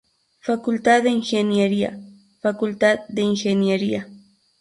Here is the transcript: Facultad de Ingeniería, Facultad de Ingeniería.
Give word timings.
Facultad 0.39 1.03
de 1.03 1.11
Ingeniería, 1.11 1.99
Facultad 2.41 3.01
de 3.07 3.21
Ingeniería. 3.21 4.07